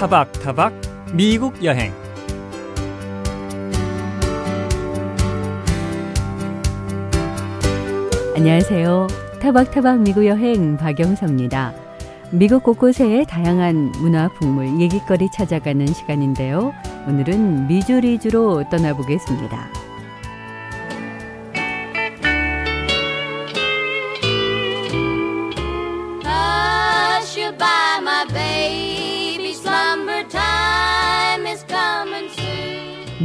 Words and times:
타박타박 0.00 0.72
미국 1.12 1.62
여행 1.62 1.92
안녕하세요. 8.34 9.08
타박타박 9.42 10.00
미국 10.00 10.24
여행 10.24 10.78
박영서입니다. 10.78 11.74
미국 12.30 12.62
곳곳의 12.62 13.26
다양한 13.26 13.92
문화 14.00 14.28
풍물 14.28 14.80
얘기거리 14.80 15.30
찾아가는 15.30 15.86
시간인데요. 15.86 16.72
오늘은 17.06 17.66
미주리주로 17.66 18.70
떠나보겠습니다. 18.70 19.79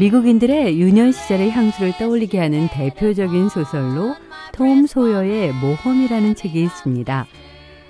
미국인들의 0.06 0.80
유년 0.80 1.12
시절의 1.12 1.50
향수를 1.50 1.94
떠올리게 1.98 2.38
하는 2.38 2.68
대표적인 2.68 3.50
소설로 3.50 4.14
톰 4.54 4.86
소여의 4.86 5.52
모험이라는 5.54 6.36
책이 6.36 6.62
있습니다. 6.62 7.26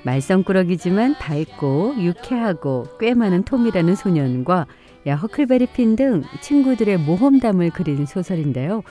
말썽꾸러기지만 0.03 1.15
밝고 1.15 1.95
유쾌하고 1.97 2.87
꽤 3.01 3.13
많은 3.13 3.43
톰이라는 3.43 3.95
소년과 3.95 4.65
야, 5.07 5.15
허클베리 5.17 5.67
핀 5.75 5.97
등 5.97 6.23
친구들의 6.39 6.99
모험담을 6.99 7.71
그린 7.71 8.05
소설인데요. 8.05 8.83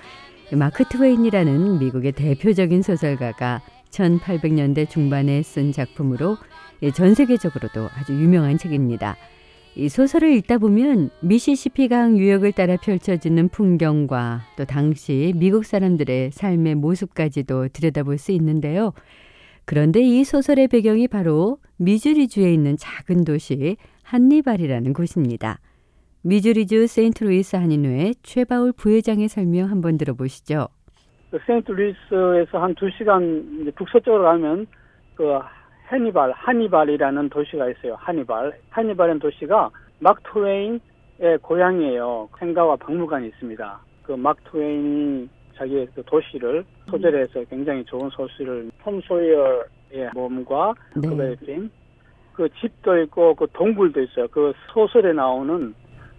마크 0.53 0.85
트웨인이라는 0.85 1.79
미국의 1.79 2.13
대표적인 2.13 2.83
소설가가 2.83 3.63
1800년대 3.91 4.91
중반에 4.91 5.43
쓴 5.43 5.73
작품으로 5.73 6.37
예, 6.83 6.91
전 6.91 7.15
세계적으로도 7.15 7.89
아주 7.97 8.13
유명한 8.13 8.59
책입니다. 8.59 9.17
이 9.77 9.89
소설을 9.89 10.33
읽다 10.35 10.59
보면 10.59 11.11
미시시피강 11.21 12.17
유역을 12.17 12.53
따라 12.53 12.77
펼쳐지는 12.77 13.49
풍경과 13.49 14.43
또 14.57 14.65
당시 14.65 15.33
미국 15.35 15.65
사람들의 15.65 16.31
삶의 16.31 16.77
모습까지도 16.77 17.69
들여다볼 17.69 18.19
수 18.19 18.31
있는데요. 18.33 18.93
그런데 19.65 20.01
이 20.01 20.23
소설의 20.23 20.69
배경이 20.69 21.09
바로 21.09 21.59
미주리주에 21.79 22.53
있는 22.53 22.77
작은 22.77 23.25
도시 23.25 23.77
한니발이라는 24.05 24.93
곳입니다. 24.93 25.59
미주리주 26.23 26.87
세인트루이스 26.87 27.57
한인회 27.57 28.13
최바울 28.23 28.73
부회장의 28.73 29.29
설명 29.29 29.71
한번 29.71 29.99
들어보시죠. 29.99 30.69
그 31.33 31.39
세인트루이스에서 31.47 32.63
한두 32.63 32.89
시간 32.97 33.59
이제 33.61 33.73
북서쪽으로 33.73 34.23
가면 34.23 34.67
그 35.17 35.25
해니발, 35.93 36.33
하니발이라는 36.33 37.29
도시가 37.29 37.69
있어요. 37.71 37.95
하니발. 37.97 38.53
하니발이라는 38.71 39.21
도시가 39.21 39.71
막 40.01 40.23
트웨인의 40.33 40.81
고향이에요. 41.43 42.29
생가와 42.39 42.77
박물관이 42.77 43.29
있습니다. 43.29 43.79
그 44.05 44.13
막 44.17 44.37
트웨인이 44.51 45.29
자기의 45.57 45.89
그 45.95 46.03
도시를 46.05 46.65
소재해서 46.91 47.45
굉장히 47.45 47.85
좋은 47.85 48.11
소설을 48.11 48.71
톰 48.83 49.01
소이어의 49.03 50.11
몸과 50.15 50.75
네. 50.97 51.09
그베린 51.09 51.71
그 52.33 52.49
집도 52.61 52.99
있고 53.03 53.35
그 53.35 53.47
동굴도 53.53 54.03
있어요. 54.03 54.27
그 54.29 54.53
소설에 54.73 55.13
나오는 55.13 55.75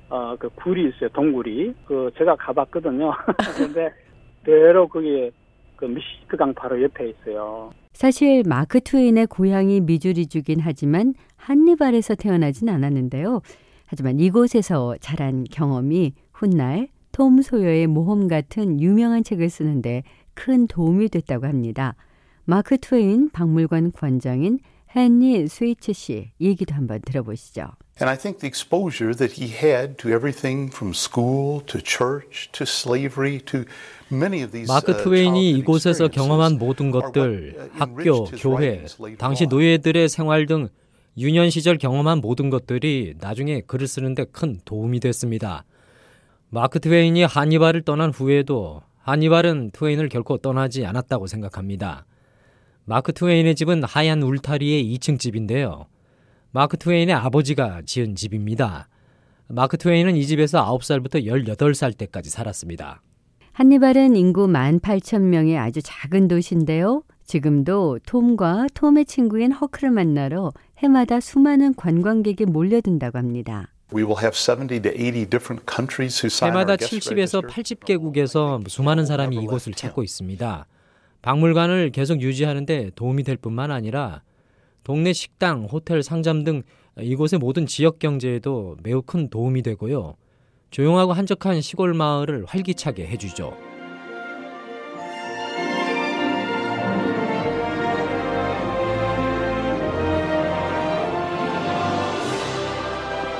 어 0.10 0.36
그 0.40 0.50
굴이 0.56 0.90
있어요. 0.90 1.10
동굴이 1.10 1.74
그 1.86 2.10
제가 2.18 2.36
가봤거든요. 2.38 3.12
근데 3.58 3.92
그대로 4.46 4.88
거기 4.88 5.32
그 5.76 5.86
미시시피강 5.86 6.54
바로 6.54 6.82
옆에 6.82 7.10
있어요. 7.10 7.72
사실 7.96 8.44
마크 8.46 8.82
트웨인의 8.82 9.28
고향이 9.28 9.80
미주리주긴 9.80 10.60
하지만 10.60 11.14
한니발에서 11.38 12.16
태어나진 12.16 12.68
않았는데요. 12.68 13.42
하지만 13.86 14.20
이곳에서 14.20 14.98
자란 15.00 15.46
경험이 15.50 16.14
훗날 16.34 16.90
톰 17.14 17.42
소여의 17.42 17.88
모험 17.88 18.28
같은 18.28 18.82
유명한 18.82 19.24
책을 19.24 19.50
쓰는데 19.50 20.04
큰 20.34 20.68
도움이 20.68 21.08
됐다고 21.08 21.48
합니다. 21.48 21.96
마크 22.44 22.78
트웨인 22.78 23.30
박물관 23.30 23.94
관장인 23.94 24.60
헨리 24.96 25.48
스위츠 25.50 25.92
씨 25.92 26.32
얘기도 26.40 26.74
한번 26.74 27.02
들어보시죠. 27.02 27.74
And 28.00 28.10
I 28.10 28.18
think 28.18 28.40
the 28.40 28.48
exposure 28.48 29.14
that 29.14 29.40
he 29.40 29.52
had 29.52 29.98
to 29.98 30.10
everything 30.10 30.72
from 30.74 30.94
school 30.94 31.62
to 31.66 31.82
church 31.82 32.50
to 32.54 32.64
slavery 32.64 33.40
to 33.46 33.66
many 34.12 34.42
of 34.42 34.52
these 34.52 34.72
마크 34.72 34.92
uh, 34.92 35.04
트웨인이 35.04 35.52
이곳에서 35.52 36.08
경험한 36.08 36.58
모든 36.58 36.92
것들, 36.92 37.56
uh, 37.58 37.70
학교, 37.74 38.24
교회, 38.26 38.86
당시. 39.18 39.48
노예들의 39.48 40.08
생활 40.08 40.46
등 40.46 40.70
유년 41.18 41.50
시절 41.50 41.78
경험한 41.78 42.20
모든 42.20 42.50
것들이 42.50 43.16
나중에 43.20 43.62
글을 43.62 43.88
쓰는데 43.88 44.26
큰 44.32 44.60
도움이 44.64 45.02
됐습니다. 45.02 45.66
마크 46.50 46.80
트웨인이 46.80 47.24
하니발을 47.24 47.82
떠난 47.84 48.12
후에도 48.12 48.82
하니발은 49.04 49.72
트웨인을 49.72 50.10
결코 50.10 50.38
떠나지 50.38 50.86
않았다고 50.86 51.28
생각합니다. 51.28 52.06
마크 52.88 53.14
트웨인의 53.14 53.56
집은 53.56 53.84
하얀 53.84 54.22
울타리의 54.22 54.96
2층 54.96 55.20
집인데요. 55.20 55.88
마크 56.52 56.78
트웨인의 56.78 57.16
아버지가 57.16 57.82
지은 57.84 58.16
집입니다. 58.16 58.88
마크 59.48 59.78
트웨인은 59.78 60.16
이 60.16 60.26
집에서 60.28 60.64
9살부터 60.78 61.26
18살 61.26 61.98
때까지 61.98 62.30
살았습니다. 62.30 63.02
한니발은 63.54 64.16
인구 64.16 64.46
18,000명의 64.46 65.58
아주 65.58 65.82
작은 65.84 66.28
도시인데요. 66.28 67.02
지금도 67.26 68.00
톰과 68.06 68.68
톰의 68.76 69.06
친구인 69.06 69.52
허크를 69.52 69.90
만나러 69.90 70.54
해마다 70.78 71.20
수많은 71.20 71.74
관광객이 71.74 72.46
몰려든다고 72.46 73.18
합니다. 73.18 73.70
We 73.92 74.04
will 74.04 74.20
have 74.22 74.36
70 74.36 74.68
to 74.68 74.92
80 74.92 75.30
different 75.30 75.66
countries 75.68 76.22
who 76.22 76.28
sign 76.28 76.54
해마다 76.54 76.74
our 76.74 76.78
guest 76.78 77.10
70에서 77.10 77.42
register. 77.44 77.48
80개국에서 77.50 78.70
수많은 78.70 79.08
사람이 79.08 79.38
이곳을 79.38 79.74
찾고 79.74 80.04
있습니다. 80.04 80.68
박물관을 81.26 81.90
계속 81.90 82.22
유지하는데 82.22 82.92
도움이 82.94 83.24
될 83.24 83.36
뿐만 83.36 83.72
아니라 83.72 84.22
동네 84.84 85.12
식당, 85.12 85.64
호텔, 85.64 86.04
상점 86.04 86.44
등 86.44 86.62
이곳의 87.00 87.40
모든 87.40 87.66
지역 87.66 87.98
경제에도 87.98 88.78
매우 88.84 89.02
큰 89.02 89.28
도움이 89.32 89.64
되고요. 89.64 90.18
조용하고 90.70 91.14
한적한 91.14 91.62
시골 91.62 91.96
마을을 91.96 92.46
활기차게 92.46 93.08
해주죠. 93.08 93.58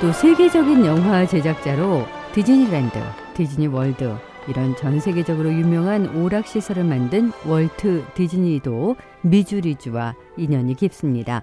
또 0.00 0.12
세계적인 0.12 0.84
영화 0.84 1.24
제작자로 1.24 2.04
디즈니랜드, 2.34 2.98
디즈니 3.34 3.68
월드 3.68 4.16
이런 4.48 4.76
전 4.76 5.00
세계적으로 5.00 5.52
유명한 5.52 6.14
오락 6.16 6.46
시설을 6.46 6.84
만든 6.84 7.32
월트 7.46 8.04
디즈니도 8.14 8.96
미주리주와 9.22 10.14
인연이 10.36 10.74
깊습니다. 10.74 11.42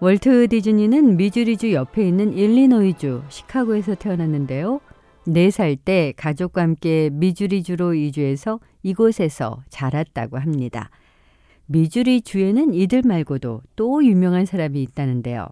월트 0.00 0.48
디즈니는 0.48 1.16
미주리주 1.16 1.72
옆에 1.72 2.06
있는 2.06 2.32
일리노이주 2.32 3.22
시카고에서 3.28 3.94
태어났는데요. 3.94 4.80
4살 5.26 5.78
때 5.84 6.12
가족과 6.16 6.62
함께 6.62 7.08
미주리주로 7.12 7.94
이주해서 7.94 8.58
이곳에서 8.82 9.62
자랐다고 9.70 10.38
합니다. 10.38 10.90
미주리주에는 11.66 12.74
이들 12.74 13.02
말고도 13.04 13.62
또 13.76 14.04
유명한 14.04 14.44
사람이 14.44 14.82
있다는데요. 14.82 15.46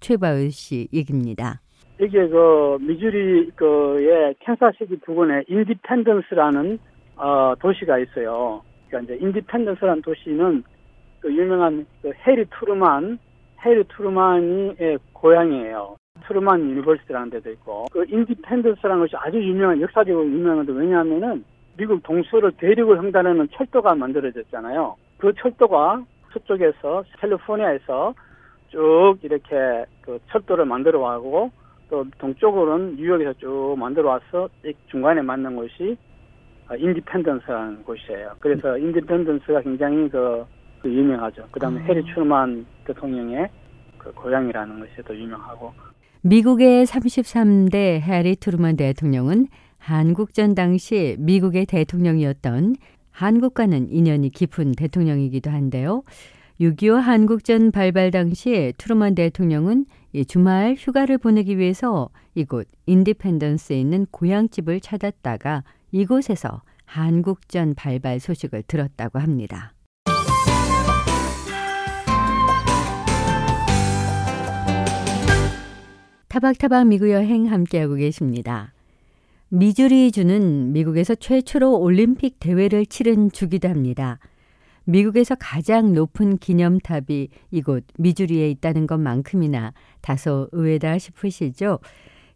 최바울 0.00 0.52
씨 0.52 0.88
얘기입니다. 0.92 1.60
이게 2.00 2.28
그 2.28 2.76
미주리 2.80 3.50
그의 3.52 4.34
캔자스시티 4.40 5.00
부근에 5.00 5.44
인디펜던스라는 5.48 6.78
어 7.16 7.54
도시가 7.58 7.98
있어요. 7.98 8.62
그러니까 8.88 9.14
이제 9.14 9.24
인디펜던스라는 9.24 10.02
도시는 10.02 10.62
그 11.20 11.34
유명한 11.34 11.86
그 12.02 12.12
해리 12.26 12.44
트루만 12.50 13.18
해리 13.64 13.82
트루만의 13.84 14.98
고향이에요. 15.14 15.96
트루만 16.26 16.60
University라는 16.70 17.30
데도 17.30 17.50
있고 17.52 17.86
그 17.90 18.04
인디펜던스라는 18.08 19.00
것이 19.00 19.16
아주 19.16 19.38
유명한 19.38 19.80
역사적으로 19.80 20.26
유명한데 20.26 20.72
왜냐하면은 20.72 21.44
미국 21.78 22.02
동서를 22.02 22.52
대륙을 22.52 23.02
횡단하는 23.02 23.48
철도가 23.52 23.94
만들어졌잖아요. 23.94 24.96
그 25.18 25.32
철도가 25.34 26.04
서쪽에서 26.32 27.04
캘리포니아에서 27.20 28.14
쭉 28.68 29.16
이렇게 29.22 29.84
그 30.02 30.18
철도를 30.30 30.66
만들어 30.66 31.00
가고 31.00 31.50
또 31.88 32.04
동쪽으로는 32.18 32.96
뉴욕에서 32.96 33.32
쭉 33.34 33.76
만들어 33.78 34.10
와서 34.10 34.48
이 34.64 34.72
중간에 34.90 35.22
맞는 35.22 35.56
곳이 35.56 35.96
아, 36.68 36.74
인디펜던스라는 36.74 37.84
곳이에요. 37.84 38.32
그래서 38.40 38.76
인디펜던스가 38.76 39.62
굉장히 39.62 40.08
그, 40.08 40.44
그 40.80 40.92
유명하죠. 40.92 41.46
그다음에 41.52 41.80
해리 41.82 42.02
트루만 42.12 42.66
대통령의 42.84 43.48
그 43.98 44.12
고향이라는 44.12 44.80
것이 44.80 45.02
더 45.04 45.14
유명하고 45.14 45.72
미국의 46.22 46.86
33대 46.86 48.00
해리 48.00 48.34
트루먼 48.34 48.76
대통령은 48.76 49.46
한국전 49.78 50.56
당시 50.56 51.14
미국의 51.20 51.66
대통령이었던 51.66 52.74
한국과는 53.12 53.90
인연이 53.90 54.30
깊은 54.30 54.72
대통령이기도 54.72 55.50
한데요. 55.50 56.02
6.25 56.60 56.94
한국전 56.94 57.70
발발 57.70 58.10
당시 58.10 58.72
트루먼 58.78 59.14
대통령은 59.14 59.84
주말 60.26 60.74
휴가를 60.78 61.18
보내기 61.18 61.58
위해서 61.58 62.08
이곳 62.34 62.66
인디펜던스에 62.86 63.78
있는 63.78 64.06
고향집을 64.10 64.80
찾았다가 64.80 65.64
이곳에서 65.92 66.62
한국전 66.86 67.74
발발 67.74 68.20
소식을 68.20 68.62
들었다고 68.66 69.18
합니다. 69.18 69.74
타박타박 76.28 76.86
미국 76.86 77.10
여행 77.10 77.50
함께하고 77.50 77.94
계십니다. 77.94 78.72
미주리주는 79.48 80.72
미국에서 80.72 81.14
최초로 81.14 81.78
올림픽 81.78 82.40
대회를 82.40 82.86
치른 82.86 83.30
주기도 83.30 83.68
합니다. 83.68 84.18
미국에서 84.86 85.34
가장 85.34 85.92
높은 85.92 86.38
기념탑이 86.38 87.28
이곳 87.50 87.84
미주리에 87.98 88.48
있다는 88.50 88.86
것만큼이나 88.86 89.72
다소 90.00 90.48
의외다 90.52 90.98
싶으시죠? 90.98 91.80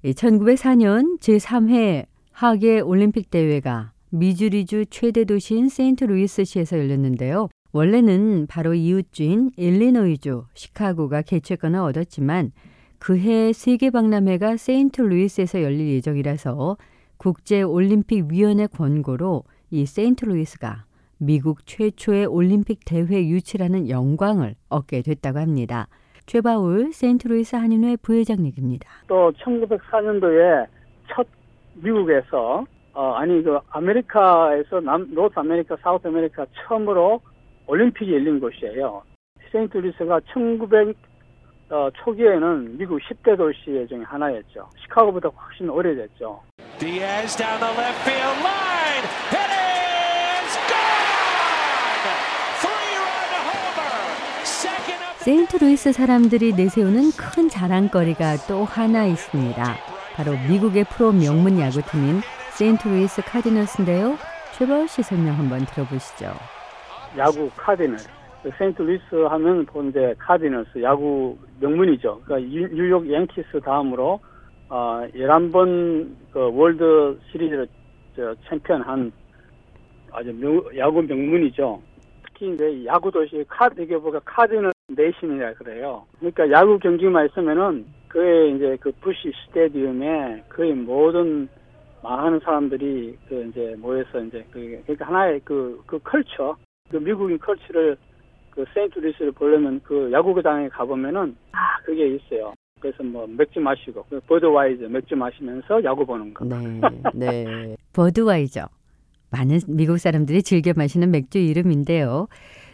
1904년 0.04 1.18
제3회 1.20 2.06
하계 2.32 2.80
올림픽 2.80 3.30
대회가 3.30 3.92
미주리주 4.10 4.86
최대 4.90 5.24
도시인 5.24 5.68
세인트루이스시에서 5.68 6.78
열렸는데요. 6.78 7.48
원래는 7.72 8.46
바로 8.48 8.74
이웃주인 8.74 9.52
일리노이주 9.56 10.44
시카고가 10.54 11.22
개최권을 11.22 11.78
얻었지만 11.78 12.50
그해 12.98 13.52
세계 13.52 13.90
박람회가 13.90 14.56
세인트루이스에서 14.56 15.62
열릴 15.62 15.88
예정이라서 15.90 16.76
국제 17.16 17.62
올림픽 17.62 18.26
위원회 18.30 18.66
권고로 18.66 19.44
이 19.70 19.86
세인트루이스가 19.86 20.86
미국 21.20 21.66
최초의 21.66 22.24
올림픽 22.26 22.80
대회 22.86 23.26
유치라는 23.28 23.90
영광을 23.90 24.54
얻게 24.70 25.02
됐다고 25.02 25.38
합니다. 25.38 25.86
최바울 26.24 26.92
세인트루이스 26.92 27.56
한인회 27.56 27.96
부회장 27.96 28.46
얘기입니다. 28.46 28.88
또 29.06 29.30
1904년도에 29.32 30.66
첫 31.08 31.26
미국에서 31.74 32.64
어, 32.94 33.12
아니 33.12 33.42
그 33.42 33.58
아메리카에서 33.68 34.80
남 34.80 35.06
North 35.12 35.34
America, 35.36 35.76
South 35.82 36.06
America 36.08 36.46
처음으로 36.54 37.20
올림픽이 37.66 38.12
열린 38.12 38.40
곳이에요. 38.40 39.02
세인트루이스가 39.52 40.20
1900 40.32 40.96
어, 41.68 41.88
초기에는 42.02 42.78
미국 42.78 42.98
10대 42.98 43.36
도시 43.36 43.86
중에 43.88 44.02
하나였죠. 44.02 44.68
시카고보다 44.82 45.28
훨씬 45.28 45.68
오래됐죠. 45.68 46.40
Diaz 46.78 47.36
down 47.36 47.60
the 47.60 47.72
left 47.76 48.08
field 48.08 48.40
line. 48.42 49.39
세인트루이스 55.24 55.92
사람들이 55.92 56.54
내세우는 56.54 57.10
큰 57.12 57.50
자랑거리가 57.50 58.36
또 58.48 58.64
하나 58.64 59.04
있습니다. 59.04 59.62
바로 60.14 60.32
미국의 60.48 60.84
프로 60.84 61.12
명문 61.12 61.60
야구팀인 61.60 62.20
세인트루이스 62.56 63.20
카디널스인데요. 63.26 64.16
최바울 64.52 64.88
씨 64.88 65.02
설명 65.02 65.34
한번 65.34 65.66
들어보시죠. 65.66 66.32
야구 67.18 67.50
카디널. 67.54 67.98
세인트루이스 68.56 69.14
하면 69.28 69.66
본제 69.66 70.14
카디널스 70.18 70.82
야구 70.82 71.36
명문이죠. 71.60 72.22
그러니까 72.24 72.50
뉴욕 72.50 73.12
양키스 73.12 73.60
다음으로 73.62 74.18
어 74.70 75.06
11번 75.14 76.16
그 76.32 76.50
월드 76.50 77.20
시리즈를 77.30 77.68
저 78.16 78.34
챔피언한 78.48 79.12
아주 80.12 80.32
명, 80.32 80.62
야구 80.78 81.02
명문이죠. 81.02 81.82
특히 82.24 82.54
이제 82.54 82.86
야구 82.86 83.10
도시 83.10 83.44
카드 83.46 83.82
이게 83.82 83.98
뭐가 83.98 84.18
Cardinal 84.24 84.72
Nation이라 84.90 85.54
그래요. 85.54 86.04
그러니까 86.18 86.50
야구 86.50 86.78
경기만 86.78 87.26
있으면은 87.26 87.86
그의 88.08 88.56
이제 88.56 88.76
그 88.80 88.92
Busch 89.00 89.32
Stadium에 89.46 90.44
거의 90.48 90.74
모든 90.74 91.48
많은 92.02 92.40
사람들이 92.40 93.16
그 93.28 93.46
이제 93.48 93.76
모여서 93.78 94.20
이제 94.20 94.44
그 94.50 94.80
그러니까 94.84 95.06
하나의 95.06 95.40
그그 95.40 95.82
그 95.86 95.98
culture 96.00 96.56
그 96.90 96.96
미국인 96.96 97.38
culture를 97.38 97.96
그 98.50 98.64
세인트루이스를 98.74 99.32
보려면 99.32 99.80
그 99.84 100.10
야구장에 100.12 100.68
가보면은 100.68 101.36
아 101.52 101.78
그게 101.84 102.08
있어요. 102.08 102.54
그래서 102.80 103.02
뭐 103.02 103.26
맥주 103.26 103.60
마시고 103.60 104.04
그 104.08 104.20
버드와이저 104.20 104.88
맥주 104.88 105.14
마시면서 105.14 105.84
야구 105.84 106.04
보는 106.04 106.34
거. 106.34 106.44
네, 106.46 106.56
네. 107.14 107.76
버드와이저 107.92 108.66
많은 109.30 109.60
미국 109.68 109.98
사람들이 109.98 110.42
즐겨 110.42 110.72
마시는 110.74 111.10
맥주 111.10 111.38
이름인데요. 111.38 112.26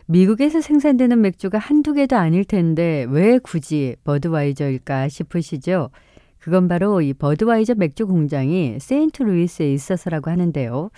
미국에서 0.09 0.61
생산되는 0.61 1.21
맥주가 1.21 1.59
한두 1.59 1.93
개도 1.93 2.17
아닐 2.17 2.45
텐데 2.45 3.07
왜 3.11 3.39
굳이 3.39 3.97
버드와이저일까 4.05 5.09
싶으시죠? 5.09 5.91
그건 6.39 6.69
바로 6.69 7.01
이 7.01 7.13
버드와이저 7.13 7.75
맥주 7.75 8.07
공장이 8.07 8.79
세인트 8.79 9.25
루이스에 9.25 9.73
있어서라고 9.73 10.31
하는데요. 10.31 10.91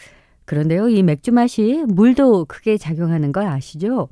그런데요, 0.45 0.91
이 0.91 1.03
맥주 1.03 1.33
맛이 1.33 1.85
물도 1.89 2.45
크게 2.47 2.77
작용하는 2.77 3.33
걸 3.33 3.47
아시죠? 3.47 4.09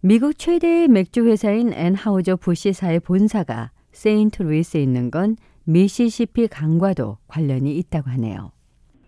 미국 0.00 0.38
최대의 0.38 0.86
맥주 0.86 1.26
회사인 1.26 1.72
앤하우저 1.72 2.36
부시사의 2.36 3.00
본사가 3.00 3.72
세인트 3.90 4.44
루이스에 4.44 4.80
있는 4.80 5.10
건 5.10 5.36
미시시피 5.64 6.46
강과도 6.46 7.18
관련이 7.26 7.76
있다고 7.78 8.10
하네요. 8.10 8.52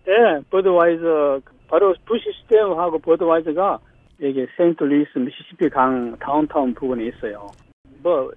네, 0.05 0.41
버드와이저 0.49 1.39
바로 1.69 1.95
Busch 2.05 2.25
Stadium하고 2.43 2.99
버드와이저가 2.99 3.79
여기 4.21 4.45
세인트 4.57 4.83
루이스 4.83 5.17
미시시피 5.17 5.69
강 5.69 6.15
다운타운 6.19 6.73
부근에 6.73 7.05
있어요. 7.05 7.53
뭐 8.03 8.31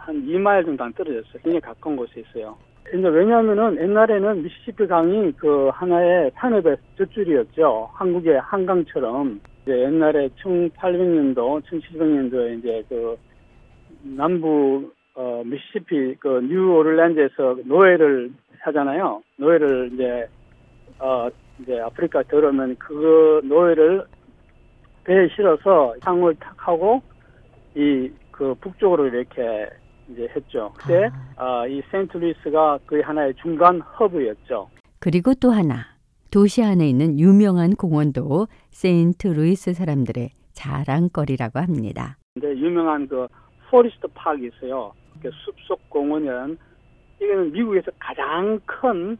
한 0.00 0.26
2마일 0.26 0.64
정도 0.64 0.84
안 0.84 0.92
떨어졌어요. 0.92 1.42
굉장히 1.42 1.60
가까운 1.60 1.96
곳에 1.96 2.20
있어요. 2.20 2.56
근데 2.84 3.08
왜냐하면은 3.08 3.80
옛날에는 3.80 4.42
미시시피 4.42 4.86
강이 4.86 5.32
그 5.32 5.68
하나의 5.72 6.32
산업의 6.34 6.76
젖줄이었죠. 6.98 7.90
한국의 7.92 8.40
한강처럼 8.40 9.40
이제 9.62 9.78
옛날에 9.78 10.28
1800년도, 10.42 11.62
1700년도에 11.62 12.58
이제 12.58 12.82
그 12.88 13.16
남부 14.02 14.90
어 15.14 15.42
미시시피 15.44 16.16
그 16.18 16.40
뉴올리언스에서 16.40 17.58
노예를 17.64 18.32
하잖아요. 18.60 19.22
노예를 19.36 19.90
이제 19.92 20.28
어 20.98 21.28
이제 21.60 21.78
아프리카 21.78 22.22
들어오면 22.22 22.76
그 22.78 23.40
노예를 23.44 24.04
배에 25.04 25.28
실어서 25.34 25.94
상을 26.02 26.34
탁 26.36 26.54
하고 26.56 27.02
이 27.74 28.10
그 28.40 28.54
북쪽으로 28.54 29.06
이렇게 29.08 29.68
이제 30.08 30.26
했죠. 30.34 30.72
그때 30.78 31.10
아. 31.36 31.60
어, 31.60 31.68
이 31.68 31.82
세인트루이스가 31.90 32.78
그 32.86 33.00
하나의 33.00 33.34
중간 33.34 33.82
허브였죠. 33.82 34.70
그리고 34.98 35.34
또 35.34 35.50
하나 35.50 35.84
도시 36.30 36.64
안에 36.64 36.88
있는 36.88 37.20
유명한 37.20 37.74
공원도 37.74 38.46
세인트루이스 38.70 39.74
사람들의 39.74 40.30
자랑거리라고 40.54 41.58
합니다. 41.58 42.16
근데 42.32 42.48
유명한 42.58 43.06
그 43.06 43.28
Forest 43.70 44.06
Park 44.14 44.46
있어요. 44.46 44.94
그 45.20 45.30
숲속 45.44 45.90
공원은 45.90 46.56
이거는 47.20 47.52
미국에서 47.52 47.90
가장 47.98 48.58
큰 48.64 49.18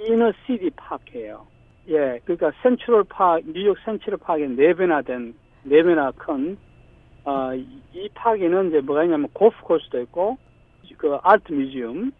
inner 0.00 0.32
city 0.46 0.70
park예요. 0.74 1.46
예, 1.88 2.20
그러니까 2.24 2.52
센트럴 2.62 3.04
파크, 3.04 3.42
뉴욕 3.52 3.76
센트럴 3.84 4.18
파크의 4.18 4.50
네 4.50 4.72
배나 4.74 5.02
된, 5.02 5.34
네 5.64 5.82
배나 5.82 6.12
큰, 6.12 6.56
어, 7.24 7.54
이 7.54 8.08
park에는 8.14 8.68
이제 8.68 8.80
뭐가 8.80 9.04
있냐면 9.04 9.28
골프 9.32 9.60
코스도 9.62 10.00
있고, 10.02 10.38
그 10.96 11.18
art 11.22 11.52
museum, 11.52 12.12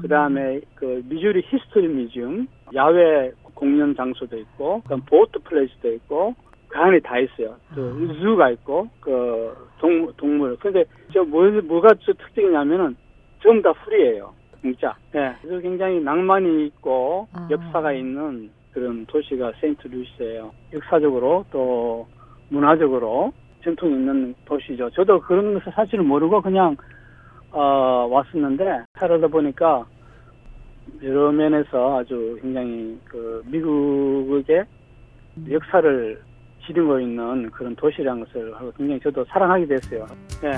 그 0.00 0.08
다음에 0.08 0.60
그 0.74 1.02
Missouri 1.06 1.42
History 1.46 1.88
Museum, 1.88 2.48
야외 2.74 3.32
공연 3.54 3.94
장소도 3.94 4.38
있고, 4.38 4.82
그 4.88 4.96
boat 4.96 5.40
place도 5.40 5.92
있고, 5.94 6.34
그 6.68 6.78
안에 6.78 7.00
다 7.00 7.18
있어요. 7.18 7.56
그 7.74 8.18
주가 8.20 8.50
있고, 8.50 8.88
그 9.00 9.54
동물, 9.78 10.12
동물. 10.16 10.56
근데 10.56 10.84
저 11.12 11.22
뭐, 11.22 11.50
뭐가 11.50 11.88
저 12.00 12.12
특징이냐면은 12.14 12.96
전부 13.42 13.62
다 13.62 13.72
풀이에요. 13.84 14.32
진짜. 14.62 14.96
예. 15.14 15.34
그래서 15.42 15.60
굉장히 15.60 16.00
낭만이 16.00 16.66
있고, 16.66 17.28
아. 17.32 17.48
역사가 17.50 17.92
있는 17.92 18.50
그런 18.72 19.04
도시가 19.06 19.52
세인트 19.60 19.88
루이스예요. 19.88 20.52
역사적으로 20.72 21.44
또 21.50 22.06
문화적으로 22.48 23.32
전통 23.62 23.90
있는 23.90 24.34
도시죠. 24.44 24.90
저도 24.90 25.20
그런 25.20 25.54
것을 25.54 25.72
사실은 25.72 26.06
모르고 26.06 26.40
그냥 26.40 26.76
어, 27.50 28.08
왔었는데 28.10 28.84
살아다 28.98 29.28
보니까 29.28 29.84
여러 31.02 31.30
면에서 31.30 31.98
아주 31.98 32.38
굉장히 32.40 32.98
그 33.04 33.42
미국의 33.46 34.64
역사를 35.50 36.22
지니고 36.66 37.00
있는 37.00 37.50
그런 37.50 37.74
도시라는 37.76 38.24
것을 38.24 38.52
굉장히 38.76 39.00
저도 39.00 39.24
사랑하게 39.26 39.66
됐어요. 39.66 40.06
네. 40.42 40.50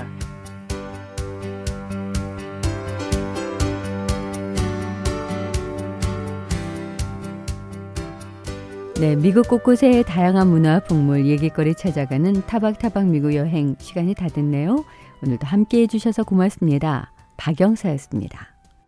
네, 8.97 9.17
미국 9.17 9.49
곳곳의 9.49 10.05
다양한 10.05 10.47
문화, 10.47 10.79
풍물, 10.79 11.25
얘기거리 11.25 11.75
찾아가는 11.75 12.33
타박타박 12.45 13.07
미국 13.07 13.35
여행 13.35 13.75
시간이 13.77 14.13
다 14.13 14.29
됐네요. 14.29 14.85
오늘도 15.21 15.45
함께 15.45 15.81
해주셔서 15.81 16.23
고맙습니다. 16.23 17.11
박영사였습니다. 17.35 18.54